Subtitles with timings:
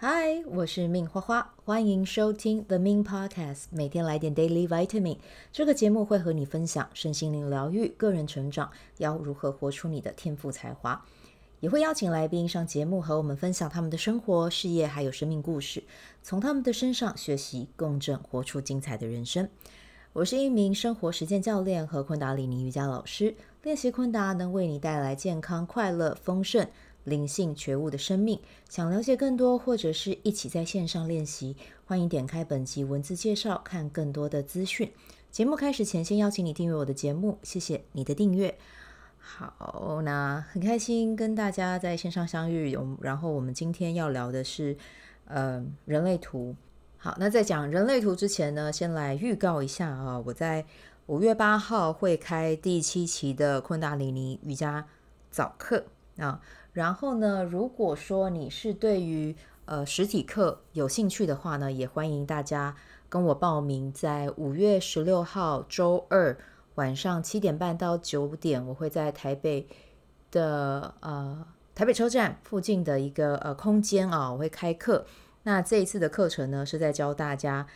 [0.00, 5.18] 嗨，我是命花花，欢迎收听 The Min Podcast，每天来点 Daily Vitamin。
[5.52, 11.04] 这个节目会和你分享身心灵疗愈、个人成长，要如何活出你的天赋才华。
[11.58, 15.82] 也会邀请来宾上节目和我们分享他们的生活、事业还有生命故事，
[16.22, 19.48] 从他们的身上学习共振，活出精彩的人生。
[20.12, 26.68] 我是一名生活实践教练和昆达里尼瑜伽老师，练习昆达能为你带来健康、快乐、丰盛。
[27.08, 34.92] 灵性觉悟的生命，想了解更多，或者是一起在线上练习，欢迎点开本集文字介绍，看更多的资讯。
[35.30, 38.56] 节目开始前，先邀请你订阅我的节目，谢谢你的订阅。
[39.18, 42.76] 好，那很开心跟大家在线上相遇。
[43.00, 44.76] 然后我们今天要聊的是，
[45.26, 46.56] 呃，人类图。
[46.96, 50.64] 好，那在讲人类图之前呢，先来预告一下啊，我在
[51.06, 54.86] 五月八号会开第七期的昆达里尼瑜伽
[55.30, 55.84] 早课
[56.16, 56.40] 啊。
[56.78, 59.34] 然后呢，如果说你是对于
[59.64, 62.72] 呃实体课有兴趣的话呢，也欢迎大家
[63.08, 66.38] 跟我报名，在五月十六号周二
[66.76, 69.66] 晚上七点半到九点，我会在台北
[70.30, 71.44] 的呃
[71.74, 75.04] 台北车站附近的一个呃空间啊，我会开课。
[75.42, 77.66] 那这一次的课程呢，是在教大家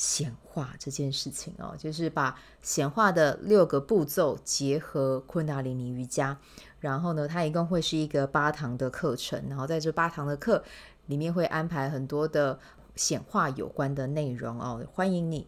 [0.00, 6.34] 显化这件事情哦，就是把显化的六个步骤结合昆达里尼瑜伽。
[6.78, 10.64] 然后呢，它一共会是一个八堂的课程，然后在这八堂的课
[11.04, 12.58] 里面会安排很多的
[12.96, 15.46] 显化有关的内容哦，欢迎你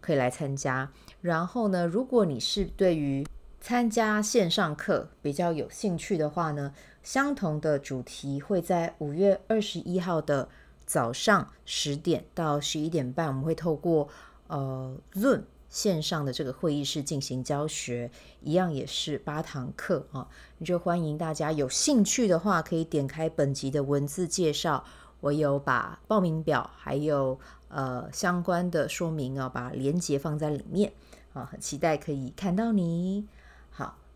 [0.00, 0.88] 可以来参加。
[1.20, 3.26] 然后呢，如果你是对于
[3.60, 10.48] 参加线上课比较有兴趣的话呢，相同的主题会在五月二十一号的
[10.88, 14.08] 早上十点到十一点半，我们会透过
[14.48, 15.44] 呃润。
[15.70, 20.26] 线上的这个会议室进行教学，一样也是八堂课啊，
[20.56, 24.82] 你就欢迎大家有兴趣的话，可以点开本集的文字介绍，
[25.20, 27.38] 我有把报名表还有
[27.68, 30.90] 呃相关的说明啊，把链接放在里面
[31.34, 33.26] 啊，很期待可以看到你。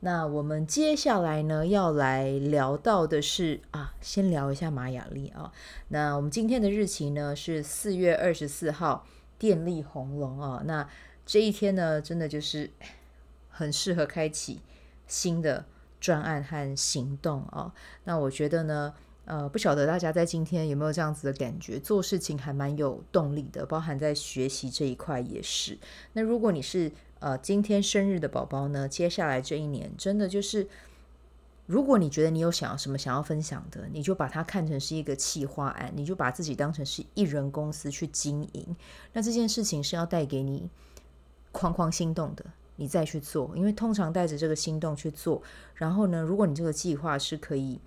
[0.05, 5.53] 那我们接下来呢要来聊到的是啊，先聊一下玛雅历啊，
[5.89, 9.07] 那我们今天的日期呢是四月二十四号，
[9.39, 10.89] 电力红龙啊，那。
[11.25, 12.69] 这一天呢，真的就是
[13.49, 14.61] 很适合开启
[15.07, 15.65] 新的
[16.01, 17.73] 专案和行动啊。
[18.03, 18.93] 那我觉得呢，
[19.25, 25.79] 呃，不晓得大家在今天有没有这样子的感觉，做事情还蛮有动力的，包含在学习这一块也是。
[26.15, 26.91] 那如果你是
[27.23, 30.69] 呃今天生日的宝宝呢，接下来这一年真的就是，
[31.67, 38.77] 如果你觉得你有想要什么想要分享的，你就把它看成是一个企划案，你就把自己当成是一人公司去经营。
[39.13, 40.69] 那这件事情是要带给你。
[41.55, 42.43] 框框心动的，
[42.77, 45.43] 你再去做，因为通常带着这个心动去做，
[45.75, 47.79] 然后呢，如果你这个计划是可以，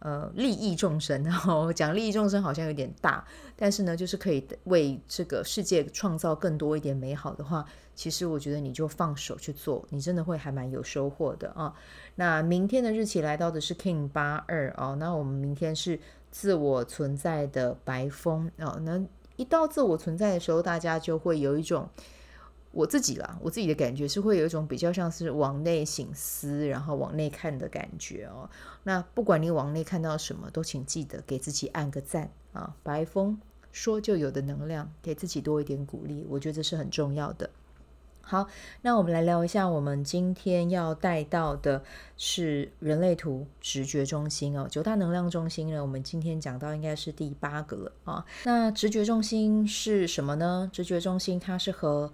[0.00, 3.24] 呃，利益众生， 然后讲利益众生好像有点大，
[3.56, 7.64] 但是呢，就是可以为这个世界创造更多一点美好的话，
[7.94, 11.74] 其实我觉得你就放手去做，你真的会还蛮有收获的啊。
[12.14, 15.98] 那明天的日期来到的是 King 八二哦，那我们明天是
[16.30, 19.02] 自我存在的白风啊，那
[19.36, 21.88] 一到自我存在的时候，大家就会有一种。
[22.70, 28.48] 我自己啦，我自己的感觉是会有一种比较像是往内省思，然后往内看的感觉哦。
[28.82, 32.76] 那不管你往内看到什么，都请记得给自己按个赞啊！
[32.82, 33.40] 白风
[33.72, 37.48] 说就有的能量，给自己多一点鼓励，我觉得这是很重要的。
[38.20, 38.46] 好，
[38.82, 41.82] 那我们来聊一下，我们今天要带到的
[42.18, 48.26] 是人类图直觉中心哦，九大能量中心呢，我们今天讲到应该是第八个了啊。
[48.44, 50.70] 那直觉中心是什么呢？
[50.70, 52.12] 直觉中心它是和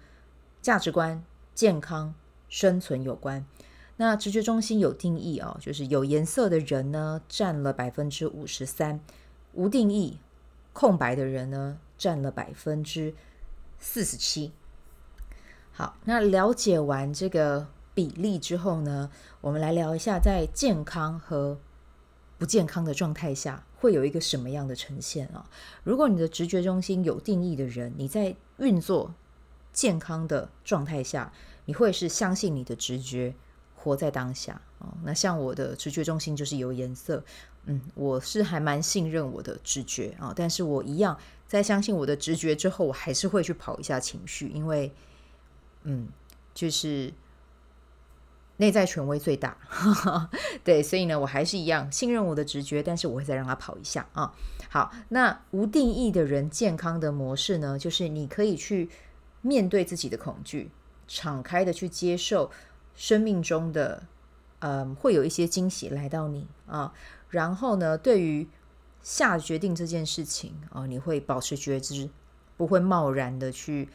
[0.64, 1.22] 价值观、
[1.54, 2.14] 健康、
[2.48, 3.44] 生存有关。
[3.98, 8.98] 那直觉中心有定义哦，就是有颜色的人呢占了百分之五十三，
[9.52, 10.18] 无定义、
[10.72, 13.12] 空白的人呢占了百分之
[13.78, 14.52] 四十七。
[15.70, 19.10] 好，那了解完这个比例之后呢，
[19.42, 21.58] 我们来聊一下，在健康和
[22.38, 25.44] 不健康的状态下会有一个什么样的呈现啊？
[25.82, 29.12] 如果你的直觉中心有定义的人，你在运作。
[29.74, 31.30] 健康的状态下，
[31.66, 33.34] 你会是相信你的直觉，
[33.74, 34.94] 活在当下哦。
[35.02, 37.22] 那像我的直觉中心就是有颜色，
[37.66, 40.32] 嗯，我是还蛮信任我的直觉啊。
[40.34, 41.18] 但是我一样
[41.48, 44.92] 在相信我的直觉之后，我还是会去跑一下情绪，因为，
[45.82, 46.08] 嗯，
[46.54, 47.12] 就是
[48.58, 49.58] 内在权威最大，
[50.62, 54.32] 对，所以呢，我还是一样信任我的直觉，但是我会再让它跑一下啊。
[54.70, 58.88] 好，那无定义的人健康的模式呢，就是你可以去。
[59.44, 60.70] 面对自己的恐惧，
[61.06, 62.50] 敞开的去接受
[62.96, 64.02] 生命中的，
[64.58, 66.92] 嗯，会有一些惊喜来到你啊。
[67.28, 68.48] 然后呢，对于
[69.02, 72.08] 下决定这件事情啊、你会保持觉知，
[72.56, 73.88] 不会贸然的去。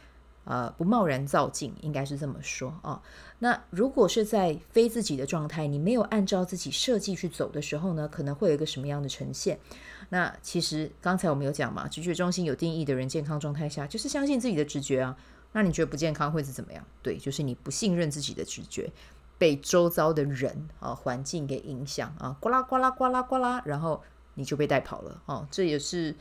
[0.44, 3.00] 呃，不贸然造进，应该是这么说啊、
[3.40, 9.60] 那如果是在非自己的状态，你没有按照自己设计去走的时候呢，可能会有一个什么样的呈现？
[10.08, 15.16] 那其实刚才我们有讲嘛，直觉中心有定义的人，健康状态下就是相信自己的直觉啊。
[15.52, 16.84] 那你觉得不健康会是怎么样？
[17.02, 18.90] 对，就是你不信任自己的直觉，
[19.38, 24.02] 被周遭的人啊、环境给影响啊，呱啦呱啦呱啦呱啦，然后
[24.34, 25.46] 你就被带跑了哦。
[25.50, 26.12] 这也是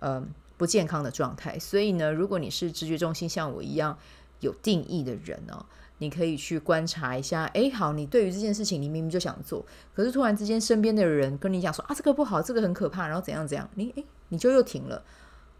[0.00, 0.14] 嗯。
[0.14, 0.26] 呃
[0.58, 3.96] 不健康的状态，所以呢，如果你是直觉中心像我一样
[4.40, 5.64] 有定义的人哦，
[5.98, 7.44] 你可以去观察一下。
[7.54, 9.64] 哎，好，你对于这件事情，你明明就想做，
[9.94, 15.00] 可是突然之间身边的人跟你讲说啊，这个不好，这个很可怕，然后怎样怎样，你哎，你就又停了，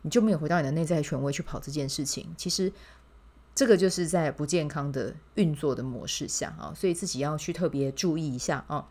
[0.03, 2.27] 你就没有回到你的内在权威去跑这件事情。
[2.37, 2.73] 其实
[3.59, 8.87] 这个就是在不健康的运作的模式下啊，所以自己要去特别注意一下啊。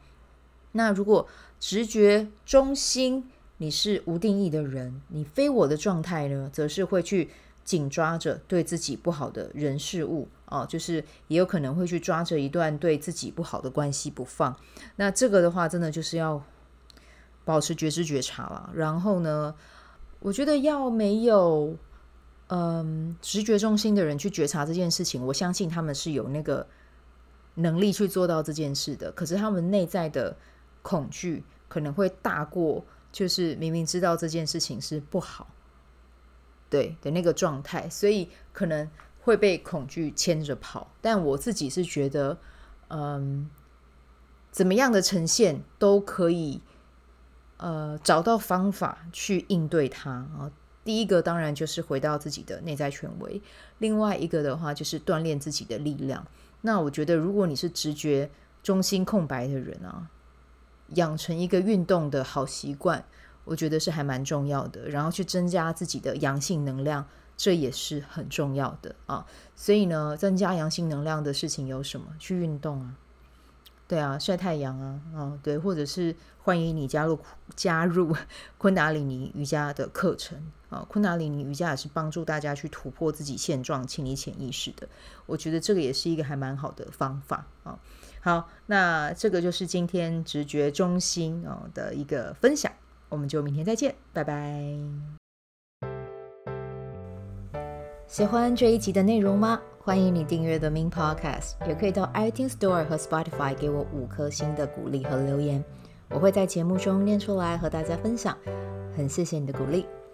[0.74, 1.26] 那如果
[1.58, 3.30] 直觉中心，
[3.60, 7.30] 你是无定义的人，你非我的状态呢，则是会去
[7.64, 14.54] 紧抓着对自己不好的人事物哦，就是也有可能会去抓着一段对自己不好的关系不放。
[14.98, 16.44] 那这个的话，真的就是要
[17.46, 18.70] 保持觉知觉察了。
[18.74, 19.56] 然后呢，
[20.20, 21.78] 我觉得要没有
[22.48, 26.68] 嗯直觉中心的人去觉察这件事情，我相信他们是有那个
[27.56, 29.12] 能力去做到这件事的。
[29.12, 30.36] 可是他们内在的
[30.82, 32.86] 恐惧可能会大过。
[33.10, 35.48] 就是明明知道这件事情是不好，
[36.70, 38.88] 对的那个状态，所以可能
[39.22, 40.92] 会被恐惧牵着跑。
[41.02, 42.38] 但我自己是觉得，
[42.90, 43.50] 嗯，
[44.52, 46.62] 怎么样的呈现都可以，
[47.58, 50.52] 呃，找到方法去应对它啊。
[50.88, 53.42] 第一个当然就是回到自己的内在权威，
[53.80, 56.26] 另外一个的话就是锻炼自己的力量。
[56.62, 58.32] 那我觉得，如果你是直觉
[58.64, 60.10] 中心空白的人啊。
[60.92, 63.04] 养成一个运动的好习惯，
[63.44, 64.88] 我觉得是还蛮重要的。
[64.88, 67.06] 然后去增加自己的阳性能量，
[67.36, 69.26] 这也是很重要的啊。
[69.54, 72.08] 所以呢，增加阳性能量的事情有什么？
[72.18, 72.96] 去运动啊，
[73.86, 77.20] 对啊，晒太阳啊，啊，对，或者是欢迎你加入
[77.54, 78.16] 加入
[78.58, 80.86] 昆达里尼瑜伽的课程啊。
[80.90, 84.88] 昆达里尼瑜伽也是帮助大家去突破自己现状、清理潜意识的。
[85.26, 87.78] 我觉得这个也是一个还蛮好的方法啊。
[88.22, 92.72] 好，那这个就是今天直觉中心哦的一个分享，
[93.10, 94.66] 我们就明天再见，拜拜。
[98.08, 99.60] 喜欢这一集的内容吗？
[99.80, 105.64] 欢迎你订阅 The Min Podcast，也可以到 iTunes Store 和 Spotify 给我五颗星的鼓励和留言，
[106.10, 108.38] 我会在节目中念出来和大家分享。
[108.96, 109.86] 很谢谢你的鼓励，